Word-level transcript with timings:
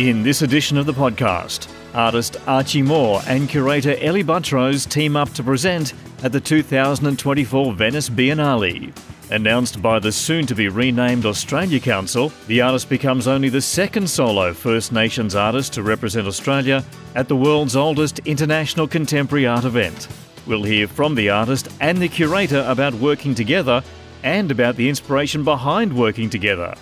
In 0.00 0.22
this 0.22 0.40
edition 0.40 0.78
of 0.78 0.86
the 0.86 0.94
podcast, 0.94 1.70
artist 1.92 2.38
Archie 2.46 2.80
Moore 2.80 3.20
and 3.26 3.46
curator 3.46 3.96
Ellie 4.00 4.24
Buttrose 4.24 4.88
team 4.88 5.14
up 5.14 5.28
to 5.34 5.42
present 5.42 5.92
at 6.22 6.32
the 6.32 6.40
2024 6.40 7.74
Venice 7.74 8.08
Biennale. 8.08 8.96
Announced 9.30 9.82
by 9.82 9.98
the 9.98 10.10
soon 10.10 10.46
to 10.46 10.54
be 10.54 10.68
renamed 10.68 11.26
Australia 11.26 11.78
Council, 11.78 12.32
the 12.46 12.62
artist 12.62 12.88
becomes 12.88 13.28
only 13.28 13.50
the 13.50 13.60
second 13.60 14.08
solo 14.08 14.54
First 14.54 14.90
Nations 14.90 15.34
artist 15.34 15.74
to 15.74 15.82
represent 15.82 16.26
Australia 16.26 16.82
at 17.14 17.28
the 17.28 17.36
world's 17.36 17.76
oldest 17.76 18.20
international 18.20 18.88
contemporary 18.88 19.46
art 19.46 19.66
event. 19.66 20.08
We'll 20.46 20.62
hear 20.62 20.88
from 20.88 21.14
the 21.14 21.28
artist 21.28 21.68
and 21.82 21.98
the 21.98 22.08
curator 22.08 22.64
about 22.66 22.94
working 22.94 23.34
together 23.34 23.82
and 24.22 24.50
about 24.50 24.76
the 24.76 24.88
inspiration 24.88 25.44
behind 25.44 25.94
working 25.94 26.30
together. 26.30 26.74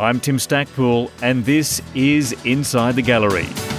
I'm 0.00 0.20
Tim 0.20 0.36
Stackpool, 0.36 1.10
and 1.22 1.44
this 1.44 1.82
is 1.92 2.32
Inside 2.44 2.94
the 2.94 3.02
Gallery. 3.02 3.77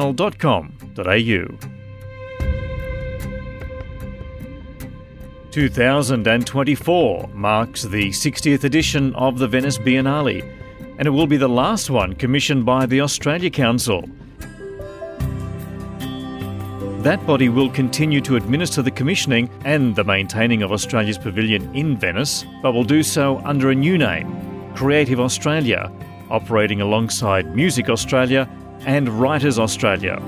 www.australianartschannel.com.au. 0.00 1.80
2024 5.50 7.28
marks 7.34 7.82
the 7.82 8.08
60th 8.10 8.62
edition 8.64 9.14
of 9.16 9.38
the 9.38 9.48
Venice 9.48 9.78
Biennale, 9.78 10.42
and 10.98 11.06
it 11.06 11.10
will 11.10 11.26
be 11.26 11.36
the 11.36 11.48
last 11.48 11.90
one 11.90 12.14
commissioned 12.14 12.64
by 12.64 12.86
the 12.86 13.00
Australia 13.00 13.50
Council. 13.50 14.08
That 17.02 17.26
body 17.26 17.48
will 17.48 17.70
continue 17.70 18.20
to 18.20 18.36
administer 18.36 18.82
the 18.82 18.90
commissioning 18.90 19.50
and 19.64 19.96
the 19.96 20.04
maintaining 20.04 20.62
of 20.62 20.70
Australia's 20.70 21.18
pavilion 21.18 21.74
in 21.74 21.96
Venice, 21.96 22.44
but 22.62 22.72
will 22.72 22.84
do 22.84 23.02
so 23.02 23.38
under 23.44 23.70
a 23.70 23.74
new 23.74 23.98
name, 23.98 24.72
Creative 24.76 25.18
Australia, 25.18 25.90
operating 26.30 26.80
alongside 26.80 27.56
Music 27.56 27.88
Australia 27.88 28.48
and 28.86 29.08
Writers 29.08 29.58
Australia. 29.58 30.20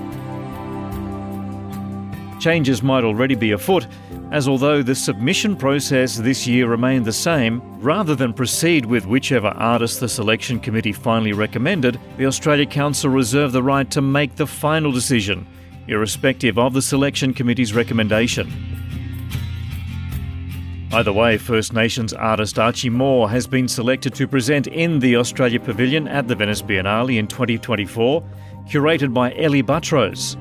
Changes 2.41 2.83
might 2.83 3.05
already 3.05 3.34
be 3.34 3.53
afoot, 3.53 3.86
as 4.33 4.48
although 4.48 4.83
the 4.83 4.95
submission 4.95 5.55
process 5.55 6.17
this 6.17 6.47
year 6.47 6.67
remained 6.67 7.05
the 7.05 7.12
same, 7.12 7.61
rather 7.80 8.14
than 8.14 8.33
proceed 8.33 8.86
with 8.86 9.06
whichever 9.06 9.48
artist 9.48 10.00
the 10.00 10.08
selection 10.08 10.58
committee 10.58 10.92
finally 10.92 11.33
recommended, 11.33 12.00
the 12.17 12.27
Australia 12.27 12.67
Council 12.67 13.11
reserved 13.11 13.53
the 13.53 13.62
right 13.62 13.91
to 13.91 14.00
make 14.00 14.34
the 14.36 14.47
final 14.47 14.91
decision, 14.91 15.47
irrespective 15.86 16.58
of 16.58 16.73
the 16.73 16.83
selection 16.83 17.34
committee's 17.34 17.75
recommendation. 17.75 18.72
Either 20.95 21.12
way, 21.12 21.39
First 21.39 21.73
Nations 21.73 22.12
artist 22.12 22.59
Archie 22.59 22.91
Moore 22.91 23.31
has 23.31 23.47
been 23.47 23.67
selected 23.67 24.12
to 24.15 24.29
present 24.29 24.67
in 24.67 24.98
the 24.98 25.17
Australia 25.17 25.59
Pavilion 25.59 26.07
at 26.07 26.29
the 26.29 26.35
Venice 26.35 26.61
Biennale 26.61 27.17
in 27.17 27.27
2024, 27.27 28.23
curated 28.69 29.14
by 29.14 29.35
Ellie 29.36 29.63
Buttrose. 29.63 30.36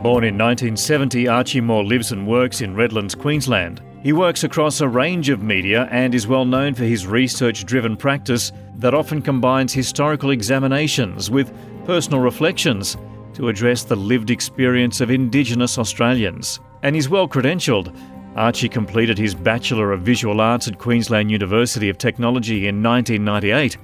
Born 0.00 0.22
in 0.22 0.38
1970, 0.38 1.26
Archie 1.26 1.60
Moore 1.60 1.82
lives 1.82 2.12
and 2.12 2.24
works 2.24 2.60
in 2.60 2.76
Redlands, 2.76 3.16
Queensland. 3.16 3.82
He 4.04 4.12
works 4.12 4.44
across 4.44 4.80
a 4.80 4.88
range 4.88 5.28
of 5.28 5.42
media 5.42 5.88
and 5.90 6.14
is 6.14 6.28
well 6.28 6.44
known 6.44 6.74
for 6.74 6.84
his 6.84 7.08
research 7.08 7.64
driven 7.64 7.96
practice 7.96 8.52
that 8.76 8.94
often 8.94 9.22
combines 9.22 9.72
historical 9.72 10.30
examinations 10.30 11.32
with 11.32 11.52
personal 11.84 12.20
reflections 12.20 12.96
to 13.32 13.48
address 13.48 13.82
the 13.82 13.96
lived 13.96 14.30
experience 14.30 15.00
of 15.00 15.10
Indigenous 15.10 15.78
Australians. 15.78 16.60
And 16.84 16.94
he's 16.94 17.08
well 17.08 17.26
credentialed. 17.26 17.96
Archie 18.36 18.68
completed 18.68 19.16
his 19.16 19.34
Bachelor 19.34 19.92
of 19.92 20.02
Visual 20.02 20.40
Arts 20.40 20.68
at 20.68 20.78
Queensland 20.78 21.30
University 21.30 21.88
of 21.88 21.96
Technology 21.96 22.66
in 22.68 22.82
1998. 22.82 23.78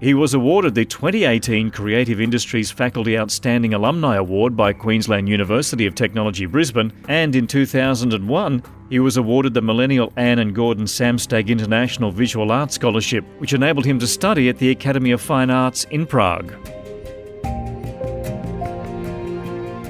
He 0.00 0.14
was 0.14 0.34
awarded 0.34 0.74
the 0.74 0.84
2018 0.84 1.70
Creative 1.70 2.20
Industries 2.20 2.70
Faculty 2.70 3.18
Outstanding 3.18 3.74
Alumni 3.74 4.16
Award 4.16 4.56
by 4.56 4.72
Queensland 4.72 5.28
University 5.28 5.86
of 5.86 5.96
Technology 5.96 6.46
Brisbane, 6.46 6.92
and 7.08 7.34
in 7.34 7.46
2001, 7.46 8.62
he 8.88 9.00
was 9.00 9.16
awarded 9.16 9.54
the 9.54 9.62
Millennial 9.62 10.12
Anne 10.16 10.38
and 10.38 10.54
Gordon 10.54 10.84
Samstag 10.84 11.48
International 11.48 12.12
Visual 12.12 12.52
Arts 12.52 12.74
Scholarship, 12.74 13.24
which 13.38 13.52
enabled 13.52 13.86
him 13.86 13.98
to 13.98 14.06
study 14.06 14.48
at 14.48 14.58
the 14.58 14.70
Academy 14.70 15.10
of 15.10 15.20
Fine 15.20 15.50
Arts 15.50 15.84
in 15.90 16.06
Prague. 16.06 16.52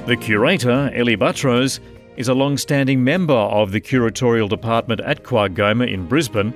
The 0.07 0.17
curator, 0.19 0.91
Ellie 0.93 1.17
Buttrose, 1.17 1.79
is 2.17 2.27
a 2.27 2.33
long 2.33 2.57
standing 2.57 3.03
member 3.03 3.33
of 3.33 3.71
the 3.71 3.81
curatorial 3.81 4.49
department 4.49 5.01
at 5.01 5.23
QAGOMA 5.23 5.91
in 5.91 6.07
Brisbane. 6.07 6.53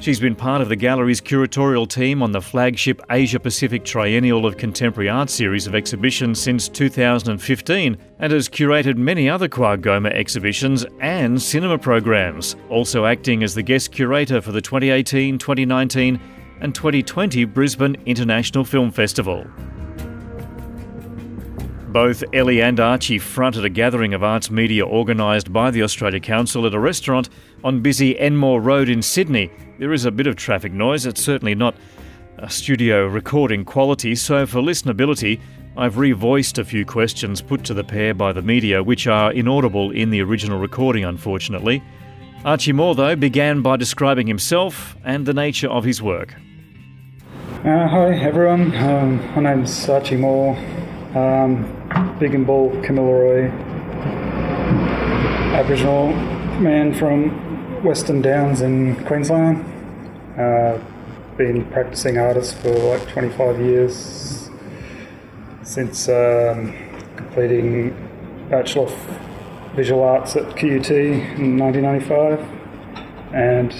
She's 0.00 0.20
been 0.20 0.36
part 0.36 0.60
of 0.60 0.68
the 0.68 0.76
gallery's 0.76 1.20
curatorial 1.20 1.88
team 1.88 2.22
on 2.22 2.30
the 2.30 2.40
flagship 2.40 3.00
Asia 3.10 3.40
Pacific 3.40 3.84
Triennial 3.84 4.46
of 4.46 4.56
Contemporary 4.56 5.08
Art 5.08 5.28
series 5.28 5.66
of 5.66 5.74
exhibitions 5.74 6.40
since 6.40 6.68
2015 6.68 7.98
and 8.20 8.32
has 8.32 8.48
curated 8.48 8.96
many 8.96 9.28
other 9.28 9.48
QAGOMA 9.48 10.12
exhibitions 10.12 10.86
and 11.00 11.40
cinema 11.40 11.78
programs, 11.78 12.54
also 12.70 13.06
acting 13.06 13.42
as 13.42 13.54
the 13.54 13.62
guest 13.62 13.90
curator 13.90 14.40
for 14.40 14.52
the 14.52 14.60
2018, 14.60 15.38
2019, 15.38 16.20
and 16.60 16.74
2020 16.74 17.44
Brisbane 17.44 17.96
International 18.06 18.64
Film 18.64 18.92
Festival. 18.92 19.44
Both 21.88 22.22
Ellie 22.34 22.60
and 22.60 22.78
Archie 22.78 23.18
fronted 23.18 23.64
a 23.64 23.70
gathering 23.70 24.12
of 24.12 24.22
arts 24.22 24.50
media 24.50 24.84
organised 24.84 25.50
by 25.50 25.70
the 25.70 25.82
Australia 25.82 26.20
Council 26.20 26.66
at 26.66 26.74
a 26.74 26.78
restaurant 26.78 27.30
on 27.64 27.80
busy 27.80 28.18
Enmore 28.20 28.60
Road 28.60 28.90
in 28.90 29.00
Sydney. 29.00 29.50
There 29.78 29.94
is 29.94 30.04
a 30.04 30.10
bit 30.10 30.26
of 30.26 30.36
traffic 30.36 30.70
noise, 30.70 31.06
it's 31.06 31.22
certainly 31.22 31.54
not 31.54 31.74
a 32.36 32.50
studio 32.50 33.06
recording 33.06 33.64
quality, 33.64 34.14
so 34.16 34.44
for 34.44 34.58
listenability, 34.58 35.40
I've 35.78 35.94
revoiced 35.94 36.58
a 36.58 36.64
few 36.64 36.84
questions 36.84 37.40
put 37.40 37.64
to 37.64 37.72
the 37.72 37.84
pair 37.84 38.12
by 38.12 38.34
the 38.34 38.42
media, 38.42 38.82
which 38.82 39.06
are 39.06 39.32
inaudible 39.32 39.90
in 39.90 40.10
the 40.10 40.20
original 40.20 40.58
recording, 40.58 41.06
unfortunately. 41.06 41.82
Archie 42.44 42.72
Moore, 42.72 42.96
though, 42.96 43.16
began 43.16 43.62
by 43.62 43.76
describing 43.76 44.26
himself 44.26 44.94
and 45.04 45.24
the 45.24 45.32
nature 45.32 45.68
of 45.68 45.84
his 45.84 46.02
work. 46.02 46.34
Uh, 47.64 47.88
hi, 47.88 48.14
everyone. 48.14 48.76
Um, 48.76 49.34
my 49.34 49.54
name's 49.54 49.88
Archie 49.88 50.16
Moore. 50.16 50.54
Um, 51.14 51.77
Bigambul 52.18 52.84
Kamilaroi, 52.84 53.50
Aboriginal 55.54 56.12
man 56.60 56.94
from 56.94 57.82
Western 57.82 58.22
Downs 58.22 58.60
in 58.60 58.94
Queensland. 59.04 59.64
Uh, 60.38 60.78
been 61.36 61.64
practicing 61.70 62.18
artist 62.18 62.56
for 62.56 62.70
like 62.70 63.06
25 63.08 63.60
years 63.60 64.50
since 65.62 66.08
um, 66.08 66.74
completing 67.16 67.90
Bachelor 68.48 68.84
of 68.84 69.18
Visual 69.74 70.02
Arts 70.02 70.36
at 70.36 70.56
QUT 70.56 70.90
in 70.90 71.58
1995 71.58 72.40
and 73.34 73.74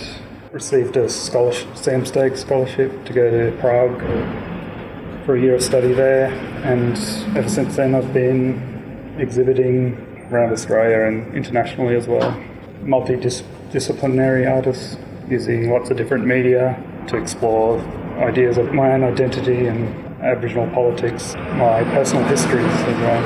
received 0.53 0.97
a 0.97 1.09
scholarship, 1.09 1.69
Samstag 1.75 2.37
scholarship 2.37 3.05
to 3.05 3.13
go 3.13 3.31
to 3.31 3.57
Prague 3.59 4.01
for 5.29 5.37
a 5.37 5.41
year 5.43 5.57
of 5.57 5.63
study 5.63 5.93
there, 5.93 6.29
and 6.65 6.97
ever 7.37 7.51
since 7.51 7.77
then 7.77 7.95
I've 7.95 8.15
been 8.15 9.15
exhibiting 9.19 9.93
around 10.31 10.55
Australia 10.55 11.07
and 11.07 11.35
internationally 11.35 11.97
as 11.97 12.09
well. 12.09 12.33
Multidisciplinary 12.81 14.51
artist, 14.51 14.99
using 15.29 15.71
lots 15.71 15.91
of 15.91 15.99
different 15.99 16.27
media 16.27 16.83
to 17.09 17.19
explore 17.19 17.79
ideas 18.21 18.57
of 18.57 18.73
my 18.73 18.93
own 18.93 19.05
identity 19.05 19.67
and 19.67 19.95
Aboriginal 20.23 20.67
politics, 20.71 21.35
my 21.35 21.85
personal 21.93 22.25
histories 22.25 22.65
as 22.65 22.97
well, 22.97 23.23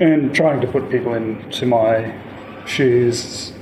and 0.00 0.34
trying 0.34 0.60
to 0.62 0.66
put 0.66 0.90
people 0.90 1.14
into 1.14 1.64
my 1.64 2.12
shoes, 2.66 3.52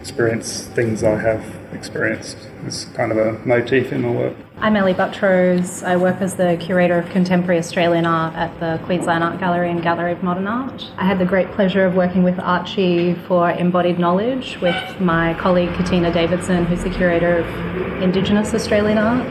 experience 0.00 0.68
things 0.68 1.04
I 1.04 1.20
have 1.20 1.44
experienced. 1.74 2.36
It's 2.66 2.84
kind 2.86 3.12
of 3.12 3.18
a 3.18 3.32
motif 3.46 3.92
in 3.92 4.02
my 4.02 4.10
work. 4.10 4.36
I'm 4.58 4.76
Ellie 4.76 4.94
Buttrose. 4.94 5.82
I 5.82 5.96
work 5.96 6.20
as 6.20 6.36
the 6.36 6.56
curator 6.58 6.98
of 6.98 7.10
contemporary 7.10 7.58
Australian 7.58 8.06
art 8.06 8.34
at 8.34 8.58
the 8.60 8.82
Queensland 8.86 9.24
Art 9.24 9.38
Gallery 9.40 9.70
and 9.70 9.82
Gallery 9.82 10.12
of 10.12 10.22
Modern 10.22 10.46
Art. 10.46 10.90
I 10.96 11.04
had 11.04 11.18
the 11.18 11.24
great 11.24 11.50
pleasure 11.52 11.84
of 11.84 11.94
working 11.94 12.22
with 12.22 12.38
Archie 12.38 13.14
for 13.26 13.50
Embodied 13.50 13.98
Knowledge 13.98 14.58
with 14.62 15.00
my 15.00 15.34
colleague 15.34 15.74
Katina 15.74 16.12
Davidson, 16.12 16.64
who's 16.66 16.84
the 16.84 16.90
curator 16.90 17.38
of 17.38 18.02
Indigenous 18.02 18.54
Australian 18.54 18.98
art. 18.98 19.26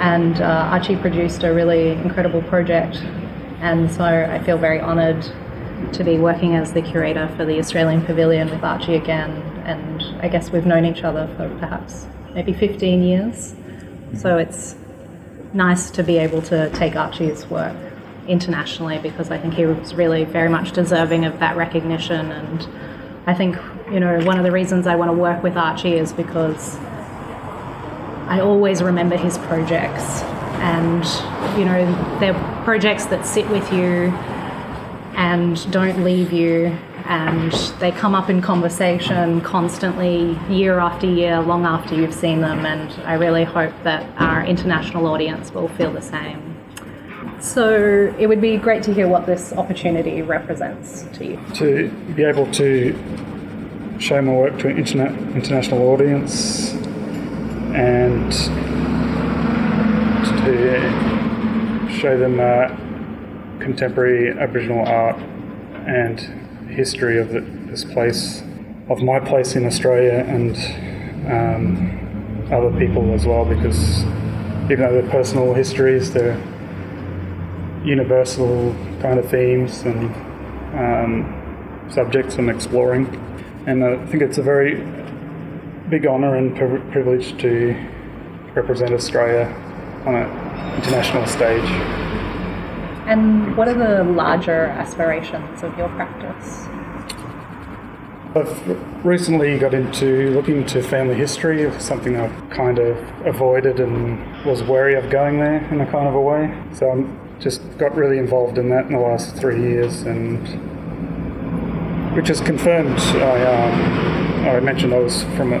And 0.00 0.40
uh, 0.40 0.70
Archie 0.70 0.96
produced 0.96 1.42
a 1.42 1.52
really 1.52 1.90
incredible 1.90 2.40
project, 2.42 2.96
and 3.60 3.90
so 3.90 4.02
I 4.02 4.42
feel 4.44 4.56
very 4.56 4.80
honoured 4.80 5.26
to 5.92 6.04
be 6.04 6.18
working 6.18 6.54
as 6.54 6.72
the 6.72 6.82
curator 6.82 7.28
for 7.36 7.44
the 7.44 7.58
Australian 7.58 8.04
Pavilion 8.04 8.50
with 8.50 8.62
Archie 8.62 8.96
again. 8.96 9.30
And 9.64 10.02
I 10.22 10.28
guess 10.28 10.50
we've 10.50 10.66
known 10.66 10.84
each 10.84 11.02
other 11.02 11.26
for 11.36 11.48
perhaps 11.58 12.06
maybe 12.34 12.52
15 12.52 13.02
years. 13.02 13.54
So 14.16 14.38
it's 14.38 14.76
nice 15.52 15.90
to 15.92 16.02
be 16.02 16.18
able 16.18 16.42
to 16.42 16.70
take 16.70 16.96
Archie's 16.96 17.46
work 17.46 17.76
internationally 18.28 18.98
because 18.98 19.30
I 19.30 19.38
think 19.38 19.54
he 19.54 19.66
was 19.66 19.94
really 19.94 20.24
very 20.24 20.48
much 20.48 20.72
deserving 20.72 21.24
of 21.24 21.38
that 21.40 21.56
recognition. 21.56 22.30
And 22.30 22.68
I 23.26 23.34
think, 23.34 23.56
you 23.90 24.00
know, 24.00 24.24
one 24.24 24.38
of 24.38 24.44
the 24.44 24.52
reasons 24.52 24.86
I 24.86 24.96
want 24.96 25.10
to 25.10 25.16
work 25.16 25.42
with 25.42 25.56
Archie 25.56 25.94
is 25.94 26.12
because 26.12 26.76
I 28.26 28.40
always 28.40 28.82
remember 28.82 29.16
his 29.16 29.38
projects. 29.38 30.22
And, 30.60 31.04
you 31.58 31.64
know, 31.64 32.18
they're 32.20 32.34
projects 32.64 33.06
that 33.06 33.26
sit 33.26 33.48
with 33.50 33.72
you 33.72 34.12
and 35.14 35.70
don't 35.72 36.04
leave 36.04 36.32
you. 36.32 36.76
And 37.06 37.52
they 37.80 37.90
come 37.90 38.14
up 38.14 38.30
in 38.30 38.40
conversation 38.40 39.40
constantly 39.40 40.38
year 40.48 40.78
after 40.78 41.06
year 41.06 41.40
long 41.40 41.66
after 41.66 41.94
you've 41.94 42.14
seen 42.14 42.40
them. 42.40 42.64
And 42.64 42.92
i 43.04 43.14
really 43.14 43.44
hope 43.44 43.72
that 43.82 44.06
our 44.18 44.44
international 44.44 45.06
audience 45.06 45.52
will 45.52 45.68
feel 45.68 45.92
the 45.92 46.02
same. 46.02 46.56
So 47.40 48.14
it 48.18 48.26
would 48.26 48.40
be 48.40 48.58
great 48.58 48.82
to 48.84 48.94
hear 48.94 49.08
what 49.08 49.26
this 49.26 49.52
opportunity 49.54 50.22
represents 50.22 51.04
to 51.14 51.24
you. 51.24 51.40
To 51.54 51.88
be 52.14 52.22
able 52.22 52.50
to 52.52 52.92
show 53.98 54.20
my 54.22 54.32
work 54.32 54.58
to 54.60 54.68
an 54.68 54.78
internet, 54.78 55.12
international 55.34 55.82
audience 55.88 56.72
and 57.74 58.32
to 60.44 61.90
show 61.98 62.18
them 62.18 62.40
uh, 62.40 62.89
contemporary 63.60 64.30
Aboriginal 64.38 64.86
art 64.86 65.16
and 65.86 66.20
history 66.70 67.18
of 67.18 67.30
this 67.30 67.84
place, 67.84 68.42
of 68.88 69.02
my 69.02 69.20
place 69.20 69.56
in 69.56 69.66
Australia, 69.66 70.24
and 70.26 70.56
um, 71.30 72.48
other 72.52 72.76
people 72.78 73.12
as 73.12 73.26
well, 73.26 73.44
because 73.44 74.02
even 74.64 74.80
though 74.80 74.92
they're 74.92 75.10
personal 75.10 75.54
histories, 75.54 76.12
they're 76.12 76.38
universal 77.84 78.74
kind 79.00 79.18
of 79.18 79.28
themes 79.30 79.82
and 79.82 80.14
um, 80.74 81.88
subjects 81.90 82.36
I'm 82.36 82.48
exploring. 82.48 83.06
And 83.66 83.84
I 83.84 84.04
think 84.06 84.22
it's 84.22 84.38
a 84.38 84.42
very 84.42 84.76
big 85.88 86.06
honour 86.06 86.36
and 86.36 86.56
privilege 86.56 87.36
to 87.38 87.74
represent 88.54 88.92
Australia 88.92 89.46
on 90.06 90.14
an 90.14 90.76
international 90.76 91.26
stage. 91.26 92.19
And 93.10 93.56
what 93.56 93.66
are 93.66 93.74
the 93.74 94.04
larger 94.04 94.66
aspirations 94.66 95.64
of 95.64 95.76
your 95.76 95.88
practice? 95.88 96.64
I've 98.36 99.04
recently 99.04 99.58
got 99.58 99.74
into 99.74 100.30
looking 100.30 100.58
into 100.58 100.80
family 100.80 101.16
history, 101.16 101.68
something 101.80 102.16
I've 102.16 102.50
kind 102.50 102.78
of 102.78 102.96
avoided 103.26 103.80
and 103.80 104.46
was 104.46 104.62
wary 104.62 104.94
of 104.94 105.10
going 105.10 105.40
there 105.40 105.56
in 105.72 105.80
a 105.80 105.90
kind 105.90 106.06
of 106.06 106.14
a 106.14 106.20
way. 106.20 106.56
So 106.72 106.88
I'm 106.88 107.18
just 107.40 107.60
got 107.78 107.96
really 107.96 108.18
involved 108.18 108.58
in 108.58 108.68
that 108.70 108.86
in 108.86 108.92
the 108.92 109.00
last 109.00 109.34
three 109.34 109.60
years, 109.60 110.02
and 110.02 110.46
which 112.14 112.28
has 112.28 112.40
confirmed. 112.40 113.00
I, 113.00 113.42
um, 113.42 114.48
I 114.50 114.60
mentioned 114.60 114.94
I 114.94 115.00
was 115.00 115.24
from 115.36 115.52
a 115.52 115.58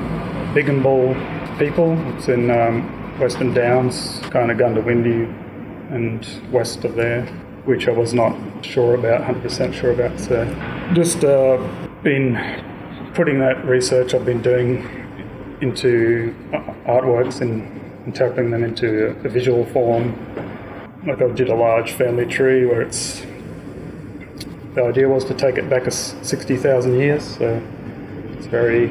Bigambul 0.54 1.58
people. 1.58 1.98
It's 2.14 2.28
in 2.28 2.48
um, 2.48 3.18
Western 3.18 3.52
Downs, 3.52 4.20
kind 4.30 4.52
of 4.52 4.56
Goondiwindi 4.56 5.49
and 5.90 6.26
west 6.52 6.84
of 6.84 6.94
there, 6.94 7.26
which 7.64 7.88
I 7.88 7.92
was 7.92 8.14
not 8.14 8.36
sure 8.64 8.94
about, 8.94 9.22
100% 9.22 9.74
sure 9.74 9.90
about. 9.92 10.18
So 10.18 10.44
just 10.94 11.24
uh, 11.24 11.56
been 12.02 12.36
putting 13.14 13.38
that 13.40 13.64
research 13.64 14.14
I've 14.14 14.24
been 14.24 14.42
doing 14.42 14.78
into 15.60 16.34
artworks 16.86 17.40
and 17.40 17.80
interpreting 18.06 18.50
them 18.50 18.64
into 18.64 19.08
a, 19.24 19.28
visual 19.28 19.66
form. 19.66 20.14
Like 21.06 21.20
I 21.20 21.28
did 21.28 21.48
a 21.48 21.54
large 21.54 21.92
family 21.92 22.26
tree 22.26 22.66
where 22.66 22.82
it's 22.82 23.22
the 24.74 24.84
idea 24.84 25.08
was 25.08 25.24
to 25.24 25.34
take 25.34 25.56
it 25.56 25.68
back 25.68 25.86
a 25.86 25.90
60,000 25.90 26.98
years, 26.98 27.36
so 27.36 27.62
it's 28.36 28.46
very 28.46 28.88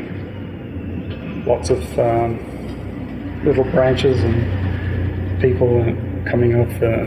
lots 1.46 1.70
of 1.70 2.00
um, 2.00 3.44
little 3.46 3.64
branches 3.64 4.22
and 4.24 5.42
people 5.42 5.82
coming 6.30 6.56
off. 6.56 6.82
Uh, 6.82 7.06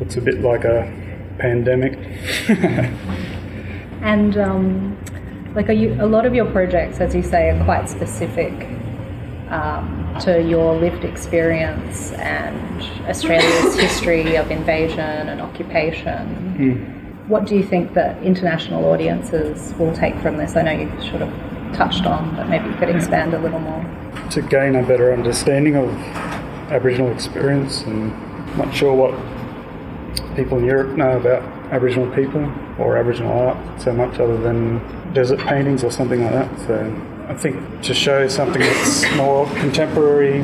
looks 0.00 0.16
a 0.16 0.20
bit 0.20 0.40
like 0.40 0.64
a 0.64 0.92
pandemic. 1.38 1.98
and 4.02 4.36
um, 4.36 4.98
like, 5.54 5.68
are 5.68 5.72
you 5.72 5.96
a 6.00 6.06
lot 6.06 6.26
of 6.26 6.34
your 6.34 6.46
projects, 6.46 7.00
as 7.00 7.14
you 7.14 7.22
say, 7.22 7.50
are 7.50 7.64
quite 7.64 7.88
specific 7.88 8.52
um, 9.50 10.16
to 10.20 10.42
your 10.42 10.76
lived 10.76 11.04
experience 11.04 12.12
and 12.12 12.82
Australia's 13.08 13.74
history 13.80 14.36
of 14.36 14.50
invasion 14.50 15.00
and 15.00 15.40
occupation. 15.40 16.56
Mm. 16.58 17.28
What 17.28 17.46
do 17.46 17.56
you 17.56 17.62
think 17.62 17.94
that 17.94 18.22
international 18.22 18.84
audiences 18.86 19.74
will 19.78 19.94
take 19.94 20.16
from 20.20 20.36
this? 20.36 20.56
I 20.56 20.62
know 20.62 20.72
you 20.72 20.88
sort 21.10 21.22
of 21.22 21.28
touched 21.74 22.06
on, 22.06 22.34
but 22.36 22.48
maybe 22.48 22.68
you 22.68 22.74
could 22.76 22.88
expand 22.88 23.34
a 23.34 23.38
little 23.38 23.58
more. 23.58 23.84
To 24.30 24.42
gain 24.42 24.76
a 24.76 24.82
better 24.82 25.12
understanding 25.12 25.76
of 25.76 25.90
Aboriginal 26.70 27.12
experience, 27.12 27.82
and 27.82 28.10
not 28.56 28.74
sure 28.74 28.94
what 28.94 29.14
people 30.34 30.58
in 30.58 30.64
Europe 30.64 30.96
know 30.96 31.16
about 31.18 31.42
Aboriginal 31.72 32.10
people 32.14 32.50
or 32.78 32.96
Aboriginal 32.96 33.32
art 33.32 33.80
so 33.80 33.92
much, 33.92 34.18
other 34.18 34.36
than 34.36 34.80
desert 35.12 35.38
paintings 35.40 35.82
or 35.84 35.90
something 35.90 36.22
like 36.22 36.32
that. 36.32 36.58
So 36.60 37.02
I 37.28 37.34
think 37.34 37.82
to 37.82 37.94
show 37.94 38.28
something 38.28 38.60
that's 38.60 39.04
more 39.16 39.46
contemporary 39.56 40.42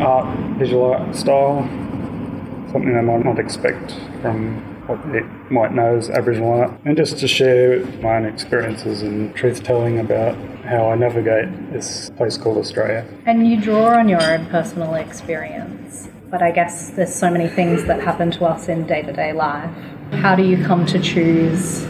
art, 0.00 0.36
visual 0.58 0.92
art 0.92 1.14
style, 1.14 1.68
something 2.70 2.94
they 2.94 3.00
might 3.02 3.24
not 3.24 3.38
expect 3.38 3.92
from 4.20 4.71
what 4.96 5.12
they 5.12 5.22
might 5.52 5.72
know 5.72 5.96
as 5.96 6.10
Aboriginal 6.10 6.52
art, 6.52 6.72
and 6.84 6.96
just 6.96 7.18
to 7.18 7.28
share 7.28 7.84
my 8.02 8.16
own 8.16 8.26
experiences 8.26 9.02
and 9.02 9.34
truth 9.34 9.62
telling 9.62 9.98
about 9.98 10.36
how 10.64 10.90
I 10.90 10.94
navigate 10.94 11.72
this 11.72 12.10
place 12.10 12.36
called 12.36 12.58
Australia. 12.58 13.06
And 13.26 13.46
you 13.46 13.60
draw 13.60 13.98
on 13.98 14.08
your 14.08 14.22
own 14.22 14.46
personal 14.46 14.94
experience, 14.94 16.08
but 16.30 16.42
I 16.42 16.50
guess 16.50 16.90
there's 16.90 17.14
so 17.14 17.30
many 17.30 17.48
things 17.48 17.84
that 17.84 18.00
happen 18.00 18.30
to 18.32 18.44
us 18.44 18.68
in 18.68 18.86
day 18.86 19.02
to 19.02 19.12
day 19.12 19.32
life. 19.32 19.70
How 20.12 20.34
do 20.34 20.42
you 20.42 20.62
come 20.64 20.84
to 20.86 21.00
choose 21.00 21.86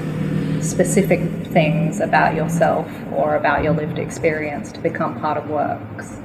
specific 0.61 1.21
things 1.49 2.01
about 2.01 2.35
yourself 2.35 2.89
or 3.13 3.35
about 3.35 3.65
your 3.65 3.75
lived 3.75 3.99
experience 3.99 4.71
to 4.73 4.81
become 4.81 5.21
part 5.21 5.37
of 5.37 5.51
works? 5.51 6.19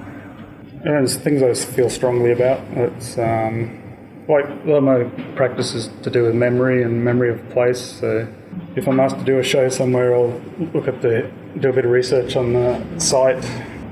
There's 0.84 1.18
things 1.18 1.42
I 1.42 1.54
feel 1.54 1.90
strongly 1.90 2.32
about. 2.32 2.60
It's 2.72 3.18
um, 3.18 3.82
like 4.28 4.46
a 4.46 4.64
lot 4.66 4.78
of 4.78 4.84
my 4.84 5.04
practice 5.36 5.74
is 5.74 5.90
to 6.04 6.10
do 6.10 6.24
with 6.24 6.36
memory 6.36 6.84
and 6.84 7.04
memory 7.04 7.30
of 7.30 7.50
place. 7.50 7.80
So 8.00 8.28
if 8.76 8.88
I'm 8.88 9.00
asked 9.00 9.18
to 9.20 9.24
do 9.24 9.40
a 9.40 9.44
show 9.44 9.70
somewhere, 9.70 10.14
I'll 10.14 10.42
look 10.74 10.88
at 10.88 11.02
the 11.02 11.32
do 11.60 11.70
a 11.70 11.74
bit 11.74 11.86
of 11.86 11.92
research 11.92 12.36
on 12.36 12.54
the 12.54 13.00
site, 13.00 13.44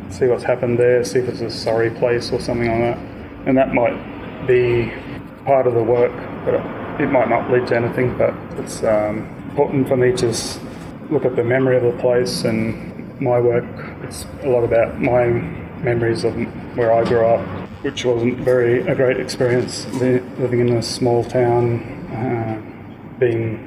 see 0.10 0.28
what's 0.28 0.44
happened 0.44 0.78
there, 0.78 1.04
see 1.04 1.20
if 1.20 1.30
it's 1.30 1.42
a 1.42 1.50
sorry 1.50 1.90
place 1.90 2.32
or 2.32 2.40
something 2.40 2.68
like 2.68 2.96
that, 2.96 2.98
and 3.48 3.58
that 3.58 3.74
might 3.74 4.46
be 4.46 4.92
part 5.46 5.68
of 5.68 5.74
the 5.74 5.84
work, 5.84 6.12
but 6.44 6.56
it 7.02 7.08
might 7.08 7.30
not 7.30 7.50
lead 7.50 7.68
to 7.68 7.76
anything. 7.76 8.16
But 8.18 8.34
it's 8.60 8.84
um, 8.84 9.20
important 9.50 9.88
for 9.88 9.96
me 9.96 10.12
to 10.18 10.28
look 11.10 11.24
at 11.24 11.36
the 11.36 11.44
memory 11.44 11.78
of 11.78 11.84
the 11.84 11.98
place 12.02 12.44
and 12.44 13.20
my 13.22 13.40
work. 13.40 13.64
It's 14.04 14.26
a 14.44 14.50
lot 14.50 14.64
about 14.64 15.00
my 15.00 15.28
memories 15.82 16.24
of 16.24 16.36
where 16.76 16.94
I 16.94 17.04
grew 17.06 17.26
up 17.26 17.65
which 17.86 18.04
wasn't 18.04 18.36
very 18.40 18.82
a 18.88 18.96
great 18.96 19.20
experience 19.20 19.86
living 19.94 20.60
in 20.60 20.78
a 20.78 20.82
small 20.82 21.24
town, 21.24 21.84
uh, 22.12 23.20
being 23.20 23.58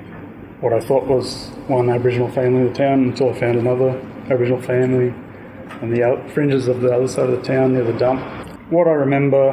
what 0.61 0.73
I 0.73 0.81
thought 0.81 1.07
was 1.07 1.47
one 1.69 1.89
Aboriginal 1.89 2.29
family 2.29 2.63
in 2.63 2.73
the 2.73 2.75
town 2.77 3.05
until 3.05 3.31
I 3.31 3.39
found 3.39 3.61
another 3.61 3.91
Aboriginal 4.29 4.61
family 4.61 5.15
on 5.81 5.91
the 5.91 6.03
out- 6.03 6.29
fringes 6.31 6.67
of 6.67 6.81
the 6.81 6.93
other 6.93 7.07
side 7.07 7.31
of 7.31 7.41
the 7.41 7.47
town 7.47 7.75
near 7.75 7.85
the 7.85 7.93
dump. 7.93 8.21
What 8.71 8.89
I 8.89 8.95
remember, 8.95 9.53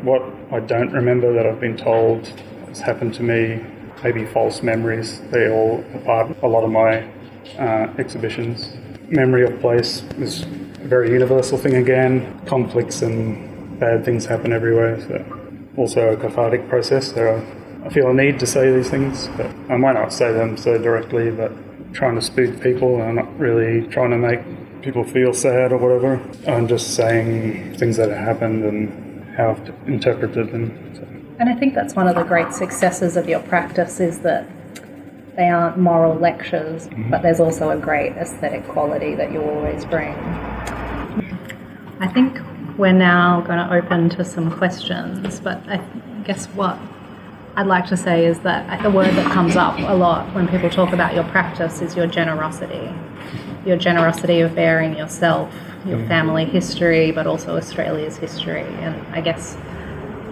what 0.00 0.22
I 0.50 0.60
don't 0.60 0.92
remember 0.92 1.34
that 1.34 1.44
I've 1.44 1.60
been 1.60 1.76
told 1.76 2.26
has 2.68 2.80
happened 2.80 3.12
to 3.16 3.22
me, 3.22 3.62
maybe 4.02 4.24
false 4.24 4.62
memories, 4.62 5.20
they 5.30 5.50
all 5.50 5.84
are 5.92 6.00
part 6.00 6.30
of 6.30 6.42
a 6.42 6.48
lot 6.48 6.64
of 6.64 6.70
my 6.70 7.06
uh, 7.58 7.92
exhibitions. 7.98 8.72
memory 9.10 9.44
of 9.44 9.60
place 9.60 10.02
is 10.16 10.44
a 10.44 10.88
very 10.88 11.10
universal 11.10 11.58
thing 11.58 11.74
again. 11.74 12.40
Conflicts 12.46 13.02
and 13.02 13.55
bad 13.78 14.04
things 14.04 14.26
happen 14.26 14.52
everywhere. 14.52 15.00
So 15.00 15.24
also 15.76 16.12
a 16.12 16.16
cathartic 16.16 16.68
process. 16.68 17.12
So 17.12 17.44
I 17.84 17.88
feel 17.90 18.08
a 18.10 18.14
need 18.14 18.40
to 18.40 18.46
say 18.46 18.72
these 18.72 18.90
things, 18.90 19.28
but 19.36 19.46
I 19.70 19.76
might 19.76 19.92
not 19.92 20.12
say 20.12 20.32
them 20.32 20.56
so 20.56 20.78
directly, 20.78 21.30
but 21.30 21.52
trying 21.92 22.14
to 22.16 22.22
spook 22.22 22.60
people. 22.60 23.00
I'm 23.00 23.16
not 23.16 23.38
really 23.38 23.86
trying 23.88 24.10
to 24.10 24.18
make 24.18 24.40
people 24.82 25.04
feel 25.04 25.32
sad 25.32 25.72
or 25.72 25.78
whatever. 25.78 26.20
I'm 26.46 26.68
just 26.68 26.94
saying 26.94 27.76
things 27.76 27.96
that 27.96 28.08
have 28.10 28.18
happened 28.18 28.64
and 28.64 29.36
how 29.36 29.50
I've 29.50 29.88
interpreted 29.88 30.52
them. 30.52 30.94
So. 30.94 31.02
And 31.38 31.48
I 31.48 31.54
think 31.54 31.74
that's 31.74 31.94
one 31.94 32.08
of 32.08 32.14
the 32.14 32.22
great 32.22 32.52
successes 32.52 33.16
of 33.16 33.28
your 33.28 33.40
practice 33.40 34.00
is 34.00 34.20
that 34.20 34.46
they 35.36 35.48
aren't 35.48 35.76
moral 35.78 36.14
lectures, 36.14 36.88
mm-hmm. 36.88 37.10
but 37.10 37.22
there's 37.22 37.40
also 37.40 37.70
a 37.70 37.76
great 37.76 38.12
aesthetic 38.12 38.66
quality 38.68 39.14
that 39.14 39.32
you 39.32 39.42
always 39.42 39.84
bring. 39.84 40.14
I 42.00 42.08
think 42.08 42.38
we're 42.76 42.92
now 42.92 43.40
going 43.40 43.58
to 43.58 43.74
open 43.74 44.10
to 44.10 44.24
some 44.24 44.50
questions, 44.50 45.40
but 45.40 45.58
I 45.68 45.78
guess 46.24 46.46
what 46.48 46.78
I'd 47.56 47.66
like 47.66 47.86
to 47.86 47.96
say 47.96 48.26
is 48.26 48.40
that 48.40 48.82
the 48.82 48.90
word 48.90 49.14
that 49.14 49.32
comes 49.32 49.56
up 49.56 49.78
a 49.78 49.94
lot 49.94 50.34
when 50.34 50.46
people 50.46 50.68
talk 50.68 50.92
about 50.92 51.14
your 51.14 51.24
practice 51.24 51.80
is 51.80 51.96
your 51.96 52.06
generosity. 52.06 52.92
Your 53.64 53.78
generosity 53.78 54.40
of 54.40 54.54
bearing 54.54 54.96
yourself, 54.96 55.52
your 55.86 55.98
mm. 55.98 56.06
family 56.06 56.44
history, 56.44 57.12
but 57.12 57.26
also 57.26 57.56
Australia's 57.56 58.18
history. 58.18 58.60
And 58.60 58.94
I 59.14 59.22
guess 59.22 59.56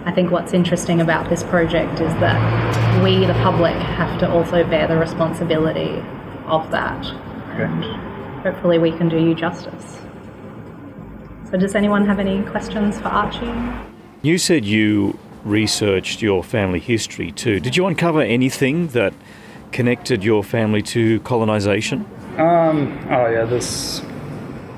I 0.05 0.11
think 0.11 0.29
what's 0.29 0.53
interesting 0.53 1.01
about 1.01 1.29
this 1.29 1.41
project 1.41 1.99
is 1.99 2.13
that 2.19 3.03
we, 3.03 3.25
the 3.25 3.33
public, 3.33 3.73
have 3.73 4.19
to 4.19 4.31
also 4.31 4.63
bear 4.63 4.87
the 4.87 4.97
responsibility 4.97 5.99
of 6.45 6.69
that. 6.69 7.03
And 7.57 7.83
hopefully 8.43 8.77
we 8.77 8.91
can 8.91 9.09
do 9.09 9.17
you 9.17 9.33
justice. 9.33 10.04
So, 11.51 11.57
does 11.57 11.75
anyone 11.75 12.05
have 12.07 12.19
any 12.19 12.41
questions 12.43 12.99
for 12.99 13.07
Archie? 13.07 13.53
You 14.23 14.37
said 14.39 14.65
you 14.65 15.19
researched 15.43 16.21
your 16.21 16.43
family 16.43 16.79
history 16.79 17.31
too. 17.31 17.59
Did 17.59 17.77
you 17.77 17.85
uncover 17.85 18.21
anything 18.21 18.87
that 18.87 19.13
connected 19.71 20.23
your 20.23 20.43
family 20.43 20.81
to 20.81 21.19
colonisation? 21.19 22.05
Um, 22.37 22.97
oh 23.11 23.27
yeah, 23.27 23.45
this. 23.45 24.01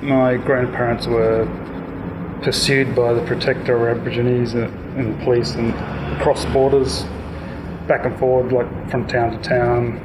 My 0.01 0.36
grandparents 0.36 1.07
were 1.07 1.45
pursued 2.43 2.95
by 2.95 3.13
the 3.13 3.25
Protector 3.25 3.89
of 3.89 3.97
Aborigines 3.97 4.53
and 4.53 5.13
the 5.13 5.24
police 5.24 5.55
and 5.55 5.74
cross 6.21 6.45
borders, 6.45 7.03
back 7.88 8.05
and 8.05 8.17
forward, 8.19 8.51
like 8.51 8.91
from 8.91 9.07
town 9.07 9.31
to 9.31 9.38
town. 9.41 10.03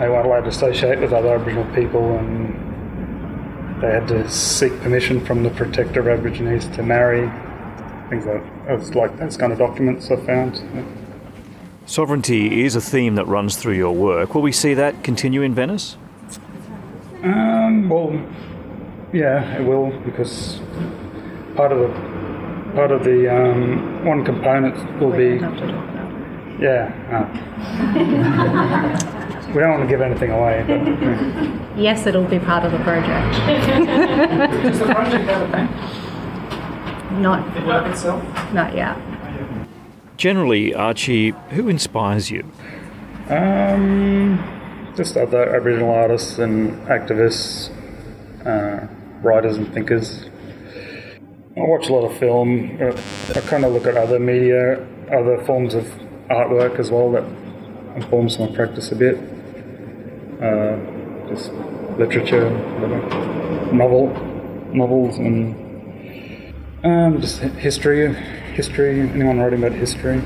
They 0.00 0.08
weren't 0.08 0.26
allowed 0.26 0.42
to 0.42 0.48
associate 0.48 0.98
with 0.98 1.12
other 1.12 1.36
Aboriginal 1.36 1.72
people, 1.74 2.18
and 2.18 2.63
they 3.80 3.90
had 3.90 4.06
to 4.08 4.28
seek 4.30 4.78
permission 4.80 5.24
from 5.24 5.42
the 5.42 5.50
Protector 5.50 6.00
of 6.00 6.08
Aborigines 6.18 6.68
to 6.76 6.82
marry. 6.82 7.30
Things 8.08 8.26
like 8.26 8.42
it 8.68 8.78
was 8.78 8.94
like 8.94 9.18
those 9.18 9.36
kind 9.36 9.52
of 9.52 9.58
documents 9.58 10.10
I 10.10 10.16
found. 10.16 10.62
Sovereignty 11.86 12.64
is 12.64 12.76
a 12.76 12.80
theme 12.80 13.14
that 13.16 13.26
runs 13.26 13.56
through 13.56 13.74
your 13.74 13.94
work. 13.94 14.34
Will 14.34 14.42
we 14.42 14.52
see 14.52 14.74
that 14.74 15.04
continue 15.04 15.42
in 15.42 15.54
Venice? 15.54 15.96
Um, 17.22 17.88
well, 17.88 18.12
yeah, 19.12 19.58
it 19.58 19.64
will 19.64 19.90
because 20.00 20.60
part 21.56 21.72
of 21.72 21.78
the 21.78 21.88
part 22.74 22.90
of 22.90 23.04
the 23.04 23.34
um, 23.34 24.04
one 24.04 24.24
component 24.24 24.76
will 25.00 25.12
be. 25.12 25.38
Yeah. 26.62 26.92
Uh, 27.10 27.26
we 29.54 29.60
don't 29.60 29.70
want 29.70 29.82
to 29.82 29.88
give 29.88 30.00
anything 30.00 30.30
away. 30.30 30.64
But. 30.66 31.64
Yes, 31.76 32.06
it'll 32.06 32.24
be 32.24 32.38
part 32.38 32.64
of 32.64 32.70
the 32.70 32.78
project. 32.78 33.34
Does 34.62 34.78
the 34.78 34.84
project 34.84 35.24
have 35.28 35.52
a 35.52 35.56
name? 35.56 37.20
Not. 37.20 37.52
The 37.52 37.66
work 37.66 37.86
itself? 37.88 38.22
Not 38.52 38.76
yet. 38.76 38.96
Generally, 40.16 40.72
Archie, 40.72 41.30
who 41.50 41.68
inspires 41.68 42.30
you? 42.30 42.44
Um, 43.28 44.38
just 44.94 45.16
other 45.16 45.56
Aboriginal 45.56 45.90
artists 45.90 46.38
and 46.38 46.74
activists. 46.86 47.70
Uh, 48.46 48.86
writers 49.20 49.56
and 49.56 49.72
thinkers. 49.74 50.26
I 51.56 51.60
watch 51.60 51.88
a 51.88 51.92
lot 51.92 52.08
of 52.08 52.16
film. 52.18 52.78
Uh, 52.80 52.96
I 53.34 53.40
kind 53.40 53.64
of 53.64 53.72
look 53.72 53.86
at 53.86 53.96
other 53.96 54.20
media, 54.20 54.74
other 55.10 55.42
forms 55.44 55.74
of 55.74 55.86
artwork 56.30 56.78
as 56.78 56.90
well 56.90 57.10
that 57.12 57.24
informs 57.96 58.38
my 58.38 58.46
practice 58.46 58.92
a 58.92 58.96
bit. 58.96 59.33
Uh, 60.40 60.76
just 61.28 61.52
literature, 61.98 62.50
novel, 63.72 64.08
novels, 64.72 65.18
and 65.18 65.54
um, 66.84 67.20
just 67.20 67.38
history. 67.38 68.12
History. 68.54 69.00
Anyone 69.00 69.38
writing 69.38 69.64
about 69.64 69.72
history? 69.76 70.22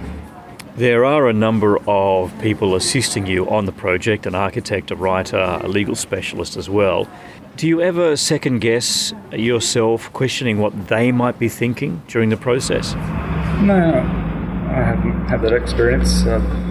There 0.76 1.04
are 1.04 1.28
a 1.28 1.32
number 1.32 1.78
of 1.88 2.32
people 2.40 2.74
assisting 2.76 3.26
you 3.26 3.48
on 3.50 3.64
the 3.64 3.72
project 3.72 4.26
an 4.26 4.34
architect, 4.34 4.90
a 4.90 4.96
writer, 4.96 5.58
a 5.62 5.66
legal 5.66 5.96
specialist 5.96 6.56
as 6.56 6.70
well. 6.70 7.08
Do 7.56 7.66
you 7.66 7.80
ever 7.80 8.16
second 8.16 8.60
guess 8.60 9.12
yourself, 9.32 10.12
questioning 10.12 10.58
what 10.58 10.88
they 10.88 11.10
might 11.10 11.38
be 11.38 11.48
thinking 11.48 12.02
during 12.06 12.28
the 12.28 12.36
process? 12.36 12.94
No, 12.94 13.74
I 14.70 14.82
haven't 14.82 15.26
had 15.26 15.42
that 15.42 15.52
experience. 15.52 16.20
It's 16.20 16.67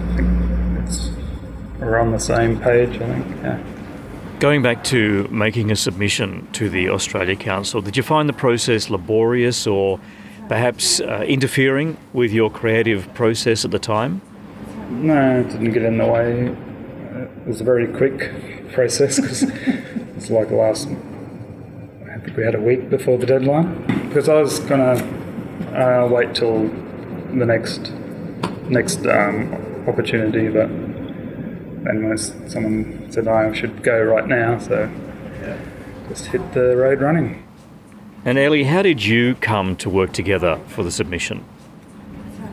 we're 1.80 2.00
on 2.00 2.12
the 2.12 2.20
same 2.20 2.60
page. 2.60 2.96
I 3.02 3.20
think. 3.20 3.28
Yeah. 3.42 3.64
Going 4.40 4.62
back 4.62 4.84
to 4.86 5.28
making 5.30 5.72
a 5.72 5.76
submission 5.76 6.48
to 6.54 6.70
the 6.70 6.90
Australia 6.90 7.36
Council, 7.36 7.82
did 7.82 7.98
you 7.98 8.04
find 8.04 8.30
the 8.30 8.34
process 8.34 8.90
laborious 8.90 9.66
or 9.66 10.00
perhaps 10.48 11.00
uh, 11.00 11.26
interfering 11.28 11.98
with 12.14 12.32
your 12.32 12.52
creative 12.52 13.12
process 13.16 13.66
at 13.66 13.72
the 13.72 13.80
time? 13.80 14.22
No, 14.90 15.40
it 15.40 15.50
didn't 15.50 15.72
get 15.72 15.84
in 15.84 15.98
the 15.98 16.06
way. 16.06 16.56
It 17.22 17.48
was 17.48 17.62
a 17.62 17.64
very 17.64 17.88
quick 17.88 18.32
process 18.74 19.20
because 19.20 19.44
It's 20.18 20.32
like 20.32 20.50
the 20.50 20.56
last, 20.56 20.88
I 20.88 22.18
think 22.18 22.36
we 22.36 22.44
had 22.44 22.56
a 22.56 22.60
week 22.60 22.90
before 22.90 23.20
the 23.20 23.28
deadline 23.28 23.86
because 24.08 24.28
I 24.28 24.42
was 24.42 24.60
gonna 24.62 24.96
uh, 25.76 26.08
wait 26.12 26.34
till 26.34 26.68
the 27.38 27.46
next 27.46 27.92
next 28.68 29.06
um, 29.06 29.54
opportunity, 29.88 30.50
but 30.50 30.72
then 31.84 32.08
when 32.08 32.18
someone 32.18 33.12
said 33.12 33.28
I 33.28 33.54
should 33.54 33.84
go 33.84 34.02
right 34.02 34.28
now, 34.28 34.60
so 34.60 34.90
just 36.10 36.28
hit 36.28 36.54
the 36.54 36.76
road 36.76 37.02
running. 37.02 37.44
And 38.26 38.38
Ellie, 38.38 38.64
how 38.64 38.82
did 38.82 39.06
you 39.06 39.36
come 39.36 39.76
to 39.78 39.90
work 39.90 40.12
together 40.14 40.60
for 40.68 40.84
the 40.84 40.92
submission? 40.92 41.46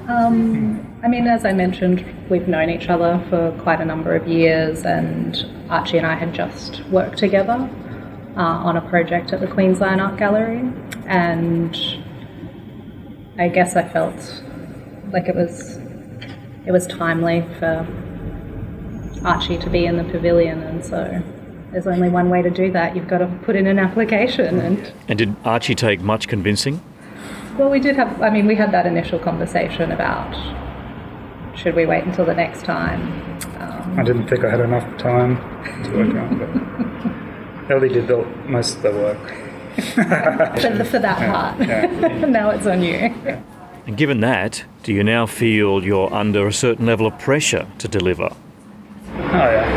Um, 0.09 1.00
I 1.02 1.09
mean, 1.09 1.26
as 1.26 1.45
I 1.45 1.52
mentioned, 1.52 2.04
we've 2.28 2.47
known 2.47 2.69
each 2.69 2.88
other 2.88 3.25
for 3.31 3.57
quite 3.62 3.81
a 3.81 3.85
number 3.85 4.14
of 4.14 4.28
years, 4.28 4.85
and 4.85 5.47
Archie 5.71 5.99
and 5.99 6.07
I 6.07 6.14
had 6.14 6.35
just 6.35 6.85
worked 6.87 7.19
together 7.19 7.69
uh, 8.37 8.40
on 8.40 8.76
a 8.76 8.83
project 8.83 9.33
at 9.33 9.40
the 9.40 9.47
Queensland 9.47 10.00
Art 10.00 10.19
Gallery, 10.19 10.71
and 11.07 11.76
I 13.38 13.49
guess 13.49 13.76
I 13.76 13.88
felt 13.88 14.43
like 15.11 15.28
it 15.28 15.35
was 15.35 15.78
it 16.66 16.73
was 16.73 16.87
timely 16.87 17.47
for 17.59 17.87
Archie 19.25 19.59
to 19.59 19.71
be 19.71 19.87
in 19.87 19.97
the 19.97 20.04
pavilion, 20.04 20.62
and 20.62 20.85
so 20.85 21.23
there's 21.73 21.87
only 21.87 22.09
one 22.09 22.31
way 22.31 22.43
to 22.43 22.50
do 22.50 22.71
that. 22.73 22.95
You've 22.95 23.09
got 23.09 23.19
to 23.19 23.26
put 23.45 23.57
in 23.57 23.66
an 23.66 23.78
application, 23.78 24.61
and 24.61 24.93
and 25.09 25.19
did 25.19 25.35
Archie 25.45 25.75
take 25.75 26.00
much 26.00 26.28
convincing? 26.28 26.83
Well, 27.59 27.71
we 27.71 27.81
did 27.81 27.97
have. 27.97 28.21
I 28.21 28.31
mean, 28.31 28.47
we 28.47 28.54
had 28.54 28.73
that 28.73 28.87
initial 28.87 29.19
conversation 29.19 29.93
about 29.93 30.35
should 31.57 31.75
we 31.75 31.87
wait 31.87 32.04
until 32.04 32.25
the 32.25 32.35
next 32.35 32.64
time. 32.64 33.00
Um, 33.61 33.99
I 33.99 34.02
didn't 34.02 34.28
think 34.28 34.45
I 34.45 34.50
had 34.50 34.61
enough 34.61 34.99
time 34.99 35.37
to 35.85 35.90
work 35.97 36.14
on, 36.14 36.38
but 37.66 37.71
Ellie 37.71 37.88
did 37.88 38.09
the, 38.09 38.25
most 38.47 38.76
of 38.76 38.83
the 38.83 38.90
work. 38.90 39.35
for, 39.75 40.85
for, 40.85 40.99
that 40.99 41.19
part. 41.19 41.59
Yeah, 41.66 41.90
yeah. 41.90 42.25
now 42.26 42.50
it's 42.50 42.66
on 42.66 42.83
you. 42.83 42.93
Yeah. 42.93 43.43
And 43.87 43.97
given 43.97 44.21
that, 44.21 44.64
do 44.83 44.93
you 44.93 45.02
now 45.02 45.26
feel 45.26 45.85
you're 45.85 46.12
under 46.12 46.47
a 46.47 46.52
certain 46.52 46.87
level 46.87 47.07
of 47.07 47.19
pressure 47.19 47.66
to 47.78 47.88
deliver? 47.88 48.35
Oh 49.16 49.50
yeah. 49.50 49.68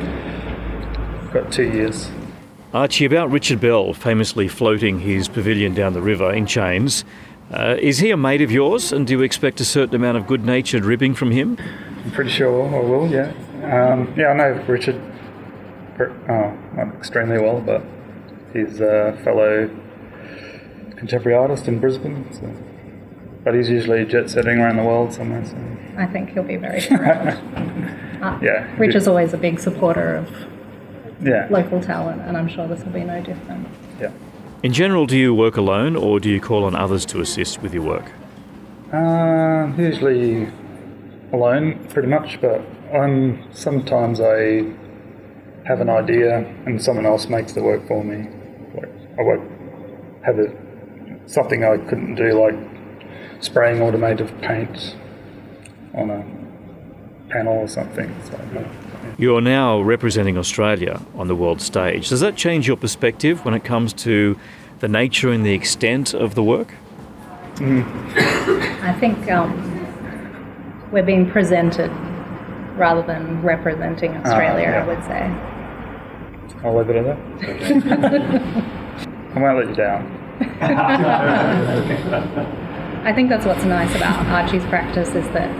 yeah. 0.00 0.10
Got 1.32 1.52
two 1.52 1.64
years. 1.64 2.10
Archie, 2.72 3.04
about 3.04 3.30
Richard 3.30 3.60
Bell 3.60 3.92
famously 3.94 4.46
floating 4.48 5.00
his 5.00 5.28
pavilion 5.28 5.74
down 5.74 5.92
the 5.92 6.00
river 6.00 6.32
in 6.32 6.46
chains, 6.46 7.04
uh, 7.52 7.76
is 7.80 7.98
he 7.98 8.10
a 8.10 8.16
mate 8.16 8.42
of 8.42 8.52
yours, 8.52 8.92
and 8.92 9.06
do 9.06 9.14
you 9.14 9.22
expect 9.22 9.60
a 9.60 9.64
certain 9.64 9.96
amount 9.96 10.16
of 10.16 10.26
good 10.26 10.44
natured 10.44 10.84
ribbing 10.84 11.14
from 11.14 11.32
him? 11.32 11.58
I'm 12.04 12.12
pretty 12.12 12.30
sure 12.30 12.68
I 12.68 12.80
will, 12.80 13.08
yeah. 13.08 13.32
Um, 13.64 14.14
yeah, 14.16 14.28
I 14.28 14.34
know 14.34 14.52
Richard 14.68 15.00
oh, 16.00 16.58
not 16.74 16.94
extremely 16.94 17.38
well, 17.38 17.60
but 17.60 17.82
he's 18.52 18.80
a 18.80 19.18
fellow 19.24 19.68
contemporary 20.96 21.36
artist 21.36 21.68
in 21.68 21.78
Brisbane. 21.78 22.26
So. 22.32 22.54
But 23.44 23.54
he's 23.54 23.70
usually 23.70 24.04
jet 24.04 24.28
setting 24.28 24.58
around 24.58 24.76
the 24.76 24.82
world 24.84 25.12
somewhere. 25.14 25.44
So. 25.44 25.56
I 25.96 26.06
think 26.06 26.30
he'll 26.30 26.42
be 26.42 26.56
very 26.56 26.80
thrilled. 26.88 27.02
uh, 28.22 28.38
yeah. 28.42 28.70
Richard's 28.78 29.08
always 29.08 29.32
a 29.32 29.38
big 29.38 29.58
supporter 29.58 30.16
of 30.16 30.28
Yeah. 31.22 31.46
local 31.50 31.80
talent, 31.80 32.22
and 32.22 32.36
I'm 32.36 32.48
sure 32.48 32.66
this 32.68 32.82
will 32.84 32.92
be 32.92 33.04
no 33.04 33.20
different. 33.22 33.66
Yeah. 34.00 34.10
In 34.62 34.72
general, 34.74 35.06
do 35.06 35.16
you 35.16 35.34
work 35.34 35.56
alone 35.56 35.96
or 35.96 36.20
do 36.20 36.28
you 36.28 36.38
call 36.40 36.64
on 36.64 36.74
others 36.74 37.06
to 37.06 37.20
assist 37.20 37.62
with 37.62 37.72
your 37.72 37.82
work? 37.82 38.12
Uh, 38.92 39.72
usually 39.78 40.48
alone, 41.32 41.78
pretty 41.88 42.08
much, 42.08 42.40
but 42.42 42.60
I'm 42.92 43.42
sometimes 43.52 44.20
I 44.20 44.64
have 45.64 45.80
an 45.80 45.88
idea 45.88 46.38
and 46.66 46.82
someone 46.82 47.06
else 47.06 47.28
makes 47.28 47.52
the 47.52 47.62
work 47.62 47.86
for 47.86 48.02
me. 48.04 48.28
Like 48.74 48.90
I 49.18 49.22
won't 49.22 49.50
have 50.24 50.38
it 50.38 50.50
something 51.26 51.64
I 51.64 51.76
couldn't 51.78 52.16
do, 52.16 52.32
like 52.32 52.54
spraying 53.40 53.82
automated 53.82 54.28
paint 54.40 54.96
on 55.94 56.10
a 56.10 56.24
panel 57.30 57.54
or 57.54 57.68
something. 57.68 58.14
So, 58.24 58.40
yeah. 58.54 58.68
You're 59.18 59.40
now 59.40 59.80
representing 59.80 60.36
Australia 60.38 61.00
on 61.14 61.28
the 61.28 61.34
world 61.36 61.60
stage. 61.60 62.08
Does 62.08 62.20
that 62.20 62.36
change 62.36 62.66
your 62.66 62.76
perspective 62.76 63.44
when 63.44 63.54
it 63.54 63.64
comes 63.64 63.92
to 63.94 64.38
the 64.80 64.88
nature 64.88 65.30
and 65.30 65.44
the 65.44 65.52
extent 65.52 66.14
of 66.14 66.34
the 66.34 66.42
work? 66.42 66.74
I 67.60 68.96
think 68.98 69.30
um, 69.30 70.90
we're 70.90 71.02
being 71.02 71.30
presented 71.30 71.90
rather 72.76 73.02
than 73.02 73.42
representing 73.42 74.16
Australia, 74.16 74.68
yeah. 74.68 74.82
I 74.82 74.86
would 74.86 75.04
say. 75.04 75.30
I'll 76.64 76.76
leave 76.76 76.88
it 76.90 76.96
at 76.96 77.04
that. 77.04 77.18
I 79.34 79.38
won't 79.38 79.58
let 79.58 79.68
you 79.68 79.74
down. 79.74 80.16
I 83.02 83.12
think 83.14 83.30
that's 83.30 83.46
what's 83.46 83.64
nice 83.64 83.94
about 83.94 84.26
Archie's 84.26 84.64
practice 84.64 85.08
is 85.14 85.26
that 85.28 85.50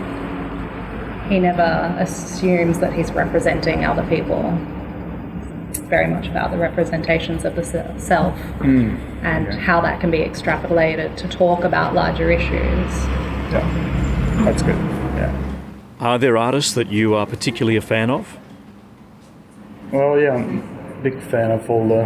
he 1.31 1.39
never 1.39 1.95
assumes 1.97 2.79
that 2.79 2.93
he's 2.93 3.11
representing 3.11 3.83
other 3.83 4.07
people. 4.07 4.57
It's 5.69 5.79
very 5.79 6.07
much 6.07 6.27
about 6.27 6.51
the 6.51 6.57
representations 6.57 7.43
of 7.43 7.55
the 7.55 7.63
se- 7.63 7.95
self 7.97 8.37
mm. 8.59 8.95
and 9.23 9.53
how 9.53 9.81
that 9.81 9.99
can 9.99 10.11
be 10.11 10.19
extrapolated 10.19 11.15
to 11.17 11.27
talk 11.27 11.63
about 11.63 11.95
larger 11.95 12.29
issues. 12.31 12.51
Yeah. 13.51 14.43
That's 14.43 14.61
good. 14.61 14.75
Yeah. 14.75 15.55
Are 15.99 16.19
there 16.19 16.37
artists 16.37 16.73
that 16.73 16.91
you 16.91 17.15
are 17.15 17.25
particularly 17.25 17.75
a 17.75 17.81
fan 17.81 18.09
of? 18.09 18.37
Well, 19.91 20.19
yeah, 20.19 20.35
I'm 20.35 20.59
a 20.99 21.01
big 21.01 21.19
fan 21.21 21.49
of 21.51 21.69
all 21.69 21.87
the 21.87 22.03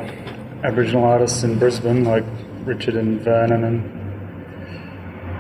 Aboriginal 0.64 1.04
artists 1.04 1.44
in 1.44 1.60
Brisbane, 1.60 2.06
like 2.06 2.26
Richard 2.64 2.96
and 2.96 3.20
Vernon 3.22 3.64
and 3.64 4.05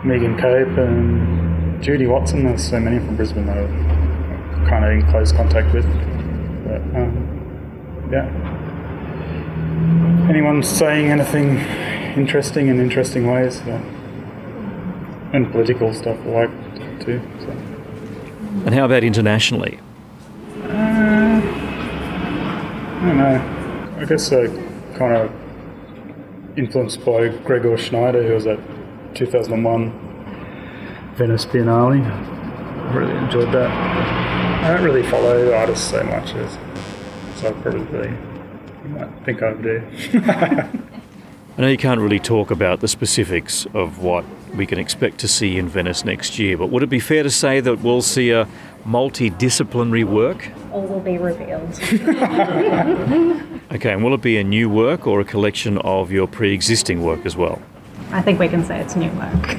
Megan 0.06 0.38
Cope 0.38 0.78
and 0.78 1.82
Judy 1.84 2.06
Watson. 2.06 2.44
There's 2.44 2.64
so 2.64 2.80
many 2.80 3.00
from 3.00 3.16
Brisbane 3.16 3.48
that 3.48 3.58
I'm 3.58 4.68
kind 4.68 4.86
of 4.86 4.92
in 4.92 5.02
close 5.10 5.32
contact 5.32 5.74
with. 5.74 5.86
But, 6.64 6.82
um, 6.96 8.10
yeah. 8.12 8.30
Anyone 10.30 10.62
saying 10.62 11.12
anything 11.12 11.58
interesting 12.18 12.68
in 12.68 12.80
interesting 12.80 13.26
ways, 13.32 13.62
yeah. 13.66 13.82
and 15.34 15.52
political 15.52 15.94
stuff 15.94 16.18
like 16.26 16.50
too. 17.00 17.20
So. 17.40 17.50
And 18.66 18.74
how 18.74 18.86
about 18.86 19.04
internationally? 19.04 19.80
I 20.64 21.42
don't 23.02 23.18
know. 23.18 23.98
I 24.00 24.06
guess 24.06 24.32
I 24.32 24.48
kind 24.98 25.16
of 25.16 25.32
influenced 26.58 27.04
by 27.06 27.28
Gregor 27.28 27.78
Schneider, 27.78 28.24
who 28.24 28.34
was 28.34 28.48
at 28.48 28.60
2001 29.16 31.14
Venice 31.16 31.46
Biennale. 31.46 32.06
I 32.06 32.94
really 32.94 33.18
enjoyed 33.18 33.52
that. 33.54 33.72
I 34.64 34.74
don't 34.74 34.84
really 34.84 35.04
follow 35.04 35.54
artists 35.54 35.90
so 35.90 36.04
much 36.04 36.34
as, 36.34 36.58
so 37.40 37.48
I 37.48 37.52
probably 37.62 38.10
you 38.10 38.90
might 38.90 39.26
think 39.26 39.42
I 39.42 39.54
do. 39.54 39.82
I 41.58 41.62
know 41.62 41.68
you 41.68 41.78
can't 41.78 42.02
really 42.02 42.20
talk 42.20 42.52
about 42.52 42.82
the 42.82 42.88
specifics 42.90 43.66
of 43.74 44.00
what 44.00 44.26
we 44.54 44.66
can 44.66 44.78
expect 44.78 45.20
to 45.20 45.28
see 45.28 45.58
in 45.58 45.70
Venice 45.70 46.04
next 46.04 46.38
year, 46.38 46.58
but 46.58 46.70
would 46.70 46.84
it 46.84 46.90
be 46.90 47.00
fair 47.00 47.24
to 47.24 47.32
say 47.32 47.62
that 47.62 47.80
we'll 47.82 48.02
see 48.02 48.32
a 48.32 48.48
multidisciplinary 48.86 50.04
work? 50.04 50.52
All 50.72 50.82
will 50.82 51.00
be 51.00 51.18
revealed. 51.18 51.80
Okay, 53.72 53.92
and 53.92 54.04
will 54.04 54.14
it 54.14 54.22
be 54.22 54.38
a 54.38 54.44
new 54.44 54.70
work 54.70 55.08
or 55.08 55.20
a 55.20 55.26
collection 55.26 55.80
of 55.80 56.12
your 56.12 56.28
pre 56.28 56.54
existing 56.54 57.04
work 57.04 57.26
as 57.26 57.36
well? 57.36 57.62
I 58.16 58.22
think 58.22 58.40
we 58.40 58.48
can 58.48 58.64
say 58.64 58.80
it's 58.80 58.96
new 58.96 59.12
work. 59.12 59.58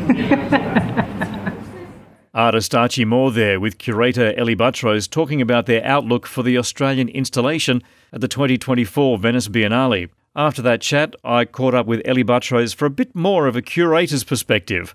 Artist 2.33 2.75
Archie 2.75 3.05
Moore 3.05 3.31
there 3.31 3.61
with 3.61 3.77
curator 3.77 4.33
Ellie 4.39 4.57
Buttrose 4.57 5.11
talking 5.11 5.43
about 5.43 5.67
their 5.67 5.85
outlook 5.85 6.27
for 6.27 6.43
the 6.43 6.57
Australian 6.57 7.11
installation 7.11 7.83
at 8.15 8.23
the 8.23 8.29
2024 8.29 9.19
Venice 9.19 9.49
Biennale. 9.49 10.09
After 10.35 10.63
that 10.63 10.81
chat, 10.81 11.15
I 11.23 11.45
caught 11.45 11.75
up 11.75 11.85
with 11.85 12.01
Ellie 12.07 12.25
Buttrose 12.25 12.75
for 12.75 12.87
a 12.87 12.91
bit 12.91 13.15
more 13.15 13.47
of 13.47 13.57
a 13.57 13.63
curator's 13.63 14.25
perspective, 14.25 14.95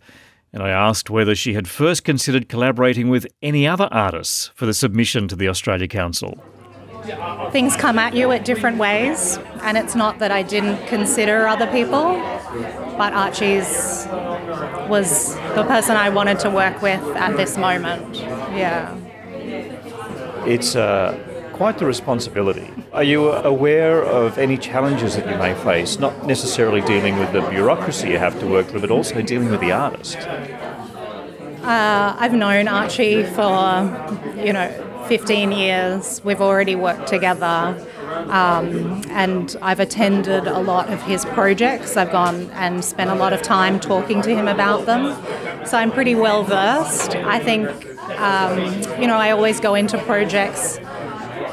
and 0.51 0.63
I 0.63 0.69
asked 0.71 1.11
whether 1.11 1.35
she 1.35 1.53
had 1.53 1.67
first 1.67 2.03
considered 2.03 2.49
collaborating 2.49 3.09
with 3.09 3.27
any 3.43 3.67
other 3.67 3.89
artists 3.91 4.49
for 4.55 4.65
the 4.65 4.73
submission 4.73 5.27
to 5.27 5.35
the 5.35 5.47
Australia 5.47 5.87
Council. 5.87 6.43
Things 7.51 7.75
come 7.75 7.99
at 7.99 8.13
you 8.13 8.31
at 8.31 8.45
different 8.45 8.77
ways, 8.77 9.39
and 9.61 9.77
it's 9.77 9.95
not 9.95 10.19
that 10.19 10.31
I 10.31 10.43
didn't 10.43 10.85
consider 10.87 11.47
other 11.47 11.67
people, 11.67 12.13
but 12.97 13.13
Archie's 13.13 14.07
was 14.89 15.35
the 15.55 15.63
person 15.67 15.95
I 15.95 16.09
wanted 16.09 16.39
to 16.39 16.49
work 16.49 16.81
with 16.81 17.01
at 17.15 17.37
this 17.37 17.57
moment. 17.57 18.15
Yeah. 18.15 18.95
It's 20.45 20.75
uh, 20.75 21.17
quite 21.53 21.77
the 21.77 21.85
responsibility. 21.85 22.67
Are 22.93 23.03
you 23.03 23.31
aware 23.31 24.03
of 24.03 24.37
any 24.37 24.57
challenges 24.57 25.15
that 25.15 25.29
you 25.29 25.37
may 25.37 25.53
face, 25.53 25.99
not 25.99 26.25
necessarily 26.25 26.81
dealing 26.81 27.17
with 27.19 27.31
the 27.31 27.41
bureaucracy 27.41 28.09
you 28.09 28.17
have 28.17 28.39
to 28.39 28.47
work 28.47 28.67
through, 28.67 28.81
but 28.81 28.91
also 28.91 29.21
dealing 29.21 29.49
with 29.49 29.61
the 29.61 29.71
artist? 29.71 30.17
Uh, 31.63 32.15
I've 32.17 32.33
known 32.33 32.67
Archie 32.67 33.23
for, 33.23 33.53
you 34.35 34.51
know, 34.51 34.90
15 35.11 35.51
years. 35.51 36.21
We've 36.23 36.39
already 36.39 36.73
worked 36.73 37.05
together. 37.05 37.75
Um, 38.29 39.01
and 39.09 39.57
I've 39.61 39.81
attended 39.81 40.47
a 40.47 40.59
lot 40.59 40.89
of 40.89 41.03
his 41.03 41.25
projects. 41.25 41.97
I've 41.97 42.13
gone 42.13 42.49
and 42.51 42.81
spent 42.81 43.09
a 43.09 43.15
lot 43.15 43.33
of 43.33 43.41
time 43.41 43.77
talking 43.77 44.21
to 44.21 44.33
him 44.33 44.47
about 44.47 44.85
them. 44.85 45.13
So 45.65 45.77
I'm 45.77 45.91
pretty 45.91 46.15
well 46.15 46.45
versed. 46.45 47.17
I 47.17 47.39
think, 47.39 47.67
um, 48.21 48.57
you 49.01 49.05
know, 49.05 49.17
I 49.17 49.31
always 49.31 49.59
go 49.59 49.75
into 49.75 49.97
projects 49.97 50.77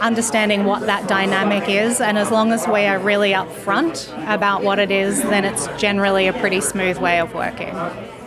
understanding 0.00 0.62
what 0.62 0.82
that 0.82 1.08
dynamic 1.08 1.68
is, 1.68 2.00
and 2.00 2.16
as 2.16 2.30
long 2.30 2.52
as 2.52 2.68
we 2.68 2.84
are 2.84 3.00
really 3.00 3.32
upfront 3.32 4.08
about 4.32 4.62
what 4.62 4.78
it 4.78 4.92
is, 4.92 5.20
then 5.22 5.44
it's 5.44 5.66
generally 5.76 6.28
a 6.28 6.32
pretty 6.32 6.60
smooth 6.60 6.98
way 6.98 7.18
of 7.18 7.34
working. 7.34 7.74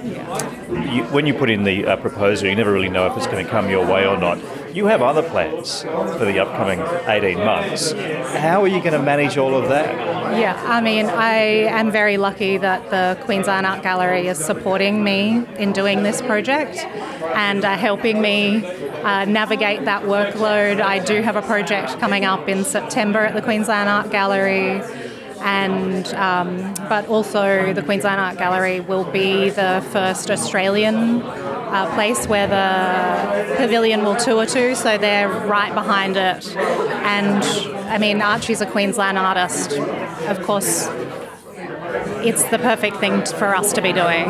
You, 0.04 1.04
when 1.12 1.28
you 1.28 1.34
put 1.34 1.50
in 1.50 1.64
the 1.64 1.86
uh, 1.86 1.98
proposal, 1.98 2.48
you 2.48 2.56
never 2.56 2.72
really 2.72 2.90
know 2.90 3.06
if 3.06 3.16
it's 3.18 3.28
going 3.28 3.46
to 3.46 3.52
come 3.52 3.70
your 3.70 3.86
way 3.86 4.08
or 4.08 4.18
not. 4.18 4.40
You 4.76 4.88
have 4.88 5.02
other 5.02 5.22
plans 5.22 5.84
for 5.84 6.26
the 6.26 6.40
upcoming 6.40 6.80
18 7.08 7.38
months. 7.38 7.92
How 7.92 8.64
are 8.64 8.68
you 8.68 8.80
going 8.80 8.94
to 8.94 9.02
manage 9.02 9.38
all 9.38 9.54
of 9.54 9.70
that? 9.70 9.94
Yeah, 10.40 10.60
I 10.66 10.82
mean, 10.82 11.06
I 11.08 11.36
am 11.70 11.92
very 11.92 12.18
lucky 12.18 12.58
that 12.58 12.90
the 12.90 13.22
Queensland 13.26 13.66
Art 13.66 13.84
Gallery 13.84 14.28
is 14.28 14.38
supporting 14.38 15.04
me 15.04 15.46
in 15.58 15.74
doing 15.74 16.04
this 16.04 16.22
project 16.22 16.78
and 16.78 17.64
uh, 17.64 17.78
helping 17.78 18.22
me 18.22 18.66
uh, 18.66 19.26
navigate 19.26 19.86
that 19.86 20.04
workload. 20.04 20.82
I 20.82 21.00
do 21.00 21.22
have 21.22 21.36
a 21.36 21.42
project 21.42 22.00
coming 22.00 22.26
up 22.26 22.48
in 22.48 22.64
September 22.64 23.20
at 23.20 23.36
the 23.36 23.42
Queensland 23.42 23.90
Art 23.90 24.10
Gallery. 24.10 24.82
And 25.43 26.08
um, 26.13 26.73
but 26.88 27.08
also 27.08 27.73
the 27.73 27.82
Queensland 27.82 28.21
Art 28.21 28.38
Gallery 28.38 28.80
will 28.80 29.06
be 29.06 29.49
the 29.49 29.86
first 29.91 30.30
Australian 30.30 31.21
uh, 31.21 31.91
place 31.95 32.27
where 32.27 32.47
the 32.47 33.56
pavilion 33.56 34.04
will 34.04 34.15
tour 34.15 34.45
to, 34.45 34.75
so 34.75 34.97
they're 34.97 35.30
right 35.30 35.73
behind 35.73 36.17
it. 36.17 36.56
And 36.56 37.43
I 37.89 37.97
mean, 37.97 38.21
Archie's 38.21 38.62
a 38.62 38.65
Queensland 38.65 39.17
artist, 39.17 39.73
of 40.27 40.41
course. 40.43 40.88
It's 42.23 42.43
the 42.45 42.60
perfect 42.60 42.97
thing 42.97 43.25
for 43.25 43.56
us 43.56 43.73
to 43.73 43.82
be 43.82 43.93
doing. 43.93 44.27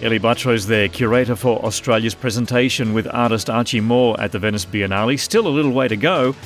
Ellie 0.00 0.20
is 0.54 0.66
there, 0.68 0.88
curator 0.88 1.34
for 1.34 1.58
Australia's 1.64 2.14
presentation 2.14 2.94
with 2.94 3.08
artist 3.08 3.50
Archie 3.50 3.80
Moore 3.80 4.18
at 4.20 4.30
the 4.30 4.38
Venice 4.38 4.64
Biennale. 4.64 5.18
Still 5.18 5.48
a 5.48 5.50
little 5.50 5.72
way 5.72 5.88
to 5.88 5.96
go. 5.96 6.36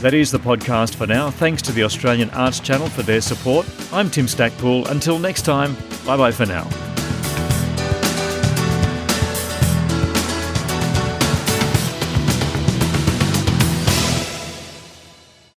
That 0.02 0.14
is 0.14 0.32
the 0.32 0.40
podcast 0.40 0.96
for 0.96 1.08
now. 1.08 1.32
Thanks 1.32 1.62
to 1.62 1.72
the 1.72 1.84
Australian 1.84 2.30
Arts 2.32 2.60
Channel 2.60 2.90
for 2.90 3.04
their 3.04 3.22
support. 3.22 3.66
I'm 3.94 4.10
Tim 4.10 4.26
Stackpool. 4.26 4.90
Until 4.90 5.18
next 5.18 5.44
time, 5.44 5.78
bye 6.06 6.18
bye 6.18 6.32
for 6.32 6.46
now. 6.46 6.93